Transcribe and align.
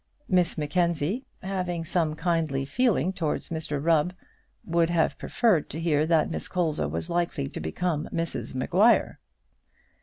Miss 0.27 0.57
Mackenzie, 0.57 1.27
having 1.43 1.85
some 1.85 2.15
kindly 2.15 2.65
feeling 2.65 3.13
towards 3.13 3.49
Mr 3.49 3.79
Rubb, 3.79 4.15
would 4.65 4.89
have 4.89 5.15
preferred 5.19 5.69
to 5.69 5.79
hear 5.79 6.07
that 6.07 6.31
Miss 6.31 6.47
Colza 6.47 6.89
was 6.89 7.07
likely 7.07 7.45
to 7.49 7.59
become 7.59 8.09
Mrs 8.11 8.55
Maguire. 8.55 9.19